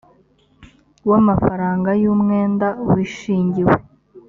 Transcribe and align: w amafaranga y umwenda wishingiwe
w 1.09 1.11
amafaranga 1.19 1.89
y 2.01 2.05
umwenda 2.13 2.67
wishingiwe 2.91 3.75